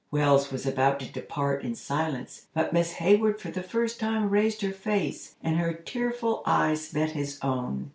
Wells 0.09 0.51
was 0.51 0.65
about 0.65 0.99
to 1.01 1.11
depart 1.11 1.63
in 1.63 1.75
silence, 1.75 2.47
but 2.55 2.73
Miss 2.73 2.93
Hayward 2.93 3.39
for 3.39 3.51
the 3.51 3.61
first 3.61 3.99
time 3.99 4.31
raised 4.31 4.61
her 4.63 4.73
face, 4.73 5.35
and 5.43 5.57
her 5.57 5.73
tearful 5.75 6.41
eyes 6.47 6.91
met 6.91 7.11
his 7.11 7.37
own. 7.43 7.89